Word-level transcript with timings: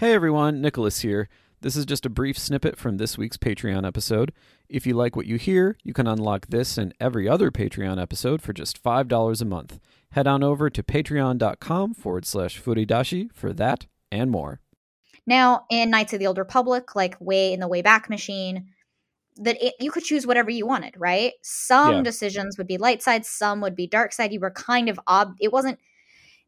Hey 0.00 0.14
everyone, 0.14 0.62
Nicholas 0.62 1.00
here. 1.00 1.28
This 1.60 1.76
is 1.76 1.84
just 1.84 2.06
a 2.06 2.08
brief 2.08 2.38
snippet 2.38 2.78
from 2.78 2.96
this 2.96 3.18
week's 3.18 3.36
Patreon 3.36 3.86
episode. 3.86 4.32
If 4.66 4.86
you 4.86 4.94
like 4.94 5.14
what 5.14 5.26
you 5.26 5.36
hear, 5.36 5.76
you 5.84 5.92
can 5.92 6.06
unlock 6.06 6.46
this 6.46 6.78
and 6.78 6.94
every 6.98 7.28
other 7.28 7.50
Patreon 7.50 8.00
episode 8.00 8.40
for 8.40 8.54
just 8.54 8.82
$5 8.82 9.42
a 9.42 9.44
month. 9.44 9.78
Head 10.12 10.26
on 10.26 10.42
over 10.42 10.70
to 10.70 10.82
patreon.com 10.82 11.92
forward 11.92 12.24
slash 12.24 12.58
furidashi 12.58 13.30
for 13.34 13.52
that 13.52 13.84
and 14.10 14.30
more. 14.30 14.60
Now, 15.26 15.66
in 15.70 15.90
Knights 15.90 16.14
of 16.14 16.18
the 16.18 16.28
Old 16.28 16.38
Republic, 16.38 16.96
like 16.96 17.20
way 17.20 17.52
in 17.52 17.60
the 17.60 17.68
way 17.68 17.82
back 17.82 18.08
machine, 18.08 18.68
that 19.36 19.62
it, 19.62 19.74
you 19.80 19.90
could 19.90 20.04
choose 20.04 20.26
whatever 20.26 20.48
you 20.48 20.66
wanted, 20.66 20.94
right? 20.96 21.34
Some 21.42 21.96
Yeah. 21.96 22.02
decisions 22.04 22.56
would 22.56 22.66
be 22.66 22.78
light 22.78 23.02
side, 23.02 23.26
some 23.26 23.60
would 23.60 23.76
be 23.76 23.86
dark 23.86 24.14
side. 24.14 24.32
You 24.32 24.40
were 24.40 24.50
kind 24.50 24.88
of 24.88 24.98
ob. 25.06 25.34
It 25.40 25.52
wasn't 25.52 25.78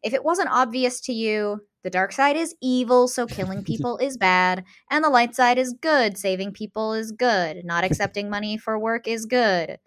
if 0.03 0.15
it 0.15 0.25
wasn't 0.25 0.49
obvious 0.51 1.03
to 1.03 1.13
you. 1.13 1.61
The 1.85 1.91
dark 1.91 2.13
side 2.13 2.37
is 2.37 2.55
evil, 2.63 3.09
so 3.09 3.27
killing 3.27 3.65
people 3.65 3.99
is 3.99 4.17
bad, 4.17 4.65
and 4.91 5.05
the 5.05 5.11
light 5.11 5.35
side 5.35 5.59
is 5.59 5.75
good. 5.81 6.17
Saving 6.19 6.53
people 6.53 6.93
is 6.95 7.13
good. 7.13 7.65
Not 7.65 7.85
accepting 7.89 8.31
money 8.31 8.57
for 8.57 8.79
work 8.79 9.07
is 9.09 9.27
good. 9.27 9.79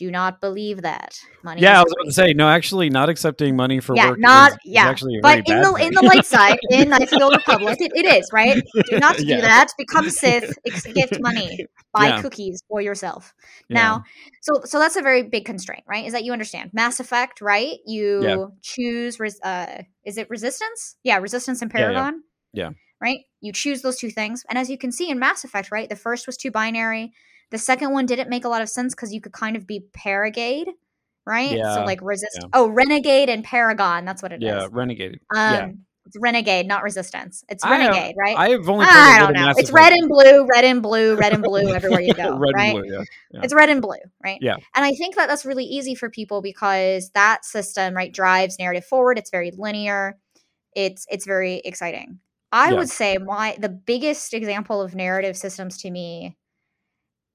Do 0.00 0.10
not 0.10 0.40
believe 0.40 0.80
that. 0.80 1.20
Money. 1.44 1.60
Yeah, 1.60 1.74
is 1.74 1.78
I 1.80 1.82
was 1.82 1.92
about 1.92 2.04
to 2.06 2.12
say, 2.12 2.32
no, 2.32 2.48
actually, 2.48 2.88
not 2.88 3.10
accepting 3.10 3.54
money 3.54 3.80
for 3.80 3.94
Yeah, 3.94 4.08
work. 4.08 4.18
not- 4.18 4.52
is, 4.52 4.54
is 4.54 4.60
yeah, 4.72 4.88
actually 4.88 5.18
a 5.18 5.20
But 5.20 5.46
in 5.46 5.60
the 5.60 5.74
in 5.74 5.92
the 5.92 6.00
light 6.02 6.24
side, 6.24 6.58
in 6.70 6.88
the 6.88 7.30
Republic, 7.36 7.76
it, 7.78 7.92
it 7.94 8.06
is 8.06 8.30
right. 8.32 8.56
Do 8.88 8.98
not 8.98 9.18
do 9.18 9.26
Yeah. 9.26 9.42
that. 9.42 9.68
Become 9.76 10.08
Sith. 10.08 10.56
Gift 10.94 11.18
money. 11.20 11.66
Buy 11.92 12.06
Yeah. 12.06 12.22
cookies 12.22 12.62
for 12.66 12.80
yourself. 12.80 13.34
Now, 13.68 14.04
so 14.40 14.62
so 14.64 14.78
that's 14.78 14.96
a 14.96 15.02
very 15.02 15.22
big 15.24 15.44
constraint, 15.44 15.84
right? 15.86 16.06
Is 16.06 16.14
that 16.14 16.24
you 16.24 16.32
understand 16.32 16.70
Mass 16.72 16.98
Effect, 16.98 17.42
right? 17.42 17.76
You 17.84 18.52
choose. 18.62 19.20
Res- 19.20 19.38
uh, 19.42 19.82
is 20.06 20.16
it 20.16 20.30
Resistance? 20.30 20.96
Yeah, 21.04 21.18
Resistance 21.18 21.60
and. 21.60 21.70
Paragon. 21.70 22.22
Yeah. 22.54 22.70
Right. 23.02 23.20
You 23.42 23.52
choose 23.52 23.82
those 23.82 23.98
two 23.98 24.10
things, 24.10 24.44
and 24.48 24.58
as 24.58 24.70
you 24.70 24.78
can 24.78 24.92
see 24.92 25.10
in 25.10 25.18
Mass 25.18 25.44
Effect, 25.44 25.70
right, 25.70 25.90
the 25.90 25.96
first 25.96 26.26
was 26.26 26.38
too 26.38 26.50
binary. 26.50 27.12
The 27.50 27.58
second 27.58 27.92
one 27.92 28.06
didn't 28.06 28.28
make 28.28 28.44
a 28.44 28.48
lot 28.48 28.62
of 28.62 28.68
sense 28.68 28.94
because 28.94 29.12
you 29.12 29.20
could 29.20 29.32
kind 29.32 29.56
of 29.56 29.66
be 29.66 29.80
Paragade, 29.92 30.68
right? 31.26 31.52
Yeah, 31.52 31.74
So 31.74 31.84
like 31.84 32.00
resist. 32.02 32.38
yeah. 32.40 32.48
Oh, 32.52 32.68
Renegade 32.68 33.28
and 33.28 33.42
Paragon. 33.44 34.04
That's 34.04 34.22
what 34.22 34.32
it 34.32 34.42
is. 34.42 34.46
yeah, 34.46 34.68
renegade. 34.70 35.20
Um, 35.34 35.52
yeah. 35.54 35.68
It's 36.06 36.16
Renegade, 36.18 36.66
not 36.66 36.82
Resistance. 36.82 37.44
It's 37.48 37.64
Renegade, 37.64 38.14
right? 38.18 38.36
I've 38.36 38.68
only 38.68 38.86
played 38.86 38.96
I 38.96 39.18
don't 39.20 39.32
know. 39.34 39.52
It's 39.56 39.70
red 39.70 39.92
and 39.92 40.08
blue, 40.08 40.44
red 40.46 40.64
and 40.64 40.82
blue, 40.82 41.14
red 41.14 41.32
and 41.32 41.42
blue 41.42 41.68
everywhere 41.72 42.00
you 42.00 42.14
go, 42.24 42.36
red 42.36 42.52
right? 42.54 42.74
and 42.74 42.82
blue. 42.82 42.92
Yeah. 42.92 43.04
Yeah. 43.32 43.40
It's 43.44 43.54
red 43.54 43.68
and 43.68 43.80
blue, 43.82 43.98
right? 44.24 44.38
Yeah. 44.40 44.56
And 44.74 44.84
I 44.84 44.92
think 44.92 45.14
that 45.16 45.28
that's 45.28 45.44
really 45.44 45.64
easy 45.64 45.94
for 45.94 46.08
people 46.10 46.42
because 46.42 47.10
that 47.10 47.44
system, 47.44 47.94
right, 47.94 48.12
drives 48.12 48.58
narrative 48.58 48.84
forward. 48.86 49.18
It's 49.18 49.30
very 49.30 49.52
linear. 49.56 50.18
It's 50.74 51.06
it's 51.10 51.26
very 51.26 51.56
exciting. 51.64 52.18
I 52.50 52.70
Yeah. 52.70 52.78
would 52.78 52.88
say 52.88 53.18
my 53.18 53.56
the 53.60 53.68
biggest 53.68 54.34
example 54.34 54.80
of 54.80 54.94
narrative 54.96 55.36
systems 55.36 55.76
to 55.82 55.90
me, 55.92 56.36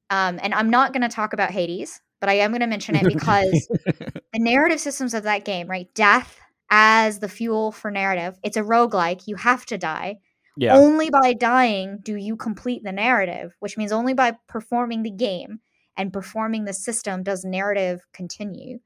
um, 0.09 0.39
and 0.41 0.53
I'm 0.53 0.69
not 0.69 0.93
going 0.93 1.01
to 1.01 1.09
talk 1.09 1.33
about 1.33 1.51
Hades, 1.51 2.01
but 2.21 2.29
I 2.29 2.33
am 2.33 2.51
going 2.51 2.61
to 2.61 2.67
mention 2.67 2.95
it 2.95 3.07
because 3.07 3.67
the 3.85 4.39
narrative 4.39 4.79
systems 4.79 5.13
of 5.13 5.23
that 5.23 5.45
game, 5.45 5.67
right? 5.67 5.87
Death 5.93 6.39
as 6.69 7.19
the 7.19 7.29
fuel 7.29 7.71
for 7.71 7.91
narrative. 7.91 8.37
It's 8.43 8.57
a 8.57 8.61
roguelike. 8.61 9.23
You 9.27 9.35
have 9.35 9.65
to 9.67 9.77
die. 9.77 10.17
yeah. 10.57 10.75
Only 10.75 11.09
by 11.09 11.33
dying 11.33 11.99
do 12.01 12.15
you 12.15 12.35
complete 12.35 12.83
the 12.83 12.91
narrative, 12.91 13.55
which 13.59 13.77
means 13.77 13.91
only 13.91 14.13
by 14.13 14.35
performing 14.47 15.03
the 15.03 15.11
game 15.11 15.59
and 15.97 16.11
performing 16.13 16.65
the 16.65 16.73
system 16.73 17.23
does 17.23 17.43
narrative 17.45 18.01
continue. 18.13 18.79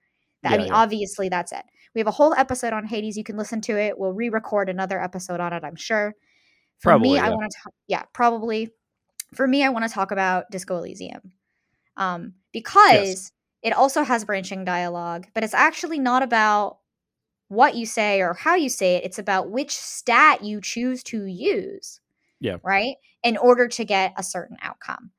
I 0.45 0.51
Yeah, 0.51 0.57
mean, 0.57 0.67
yeah. 0.67 0.73
obviously, 0.75 1.29
that's 1.29 1.51
it. 1.51 1.63
We 1.95 1.99
have 1.99 2.07
a 2.07 2.11
whole 2.11 2.33
episode 2.33 2.71
on 2.73 2.85
Hades. 2.85 3.17
You 3.17 3.23
can 3.23 3.37
listen 3.37 3.61
to 3.61 3.77
it. 3.77 3.97
We'll 3.97 4.13
re 4.13 4.29
record 4.29 4.69
another 4.69 5.01
episode 5.01 5.39
on 5.39 5.53
it, 5.53 5.63
I'm 5.63 5.75
sure. 5.75 6.13
For 6.79 6.91
Probably, 6.91 7.13
me, 7.13 7.19
I 7.19 7.29
want 7.29 7.51
to 7.51 7.57
talk, 7.63 7.73
yeah, 7.87 8.03
probably. 8.13 8.69
For 9.33 9.47
me, 9.47 9.63
I 9.63 9.69
want 9.69 9.87
to 9.87 9.93
talk 9.93 10.11
about 10.11 10.49
Disco 10.51 10.77
Elysium 10.77 11.33
um, 11.97 12.33
because 12.51 13.31
it 13.61 13.73
also 13.73 14.03
has 14.03 14.25
branching 14.25 14.65
dialogue, 14.65 15.27
but 15.33 15.43
it's 15.43 15.53
actually 15.53 15.99
not 15.99 16.23
about 16.23 16.77
what 17.49 17.75
you 17.75 17.85
say 17.85 18.21
or 18.21 18.33
how 18.33 18.55
you 18.55 18.69
say 18.69 18.95
it. 18.95 19.03
It's 19.03 19.19
about 19.19 19.49
which 19.49 19.71
stat 19.71 20.43
you 20.43 20.61
choose 20.61 21.03
to 21.03 21.25
use. 21.25 21.99
Yeah. 22.39 22.57
Right. 22.63 22.95
In 23.23 23.35
order 23.37 23.67
to 23.67 23.83
get 23.83 24.13
a 24.17 24.23
certain 24.23 24.57
outcome. 24.61 25.11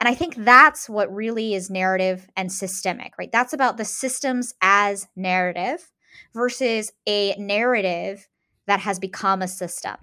And 0.00 0.08
I 0.08 0.14
think 0.14 0.34
that's 0.36 0.88
what 0.88 1.14
really 1.14 1.54
is 1.54 1.70
narrative 1.70 2.28
and 2.36 2.52
systemic, 2.52 3.14
right? 3.18 3.32
That's 3.32 3.52
about 3.52 3.78
the 3.78 3.84
systems 3.84 4.52
as 4.60 5.08
narrative 5.16 5.90
versus 6.34 6.92
a 7.06 7.34
narrative 7.36 8.28
that 8.66 8.80
has 8.80 8.98
become 8.98 9.40
a 9.40 9.48
system. 9.48 9.96